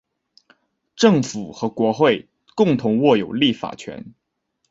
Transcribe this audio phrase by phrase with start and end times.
[0.95, 4.15] 政府和国会共同握有立法权。